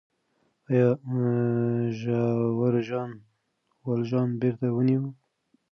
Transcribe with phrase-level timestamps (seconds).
[0.69, 0.89] آیا
[1.99, 3.11] ژاور ژان
[3.87, 5.09] والژان بېرته ونیوه؟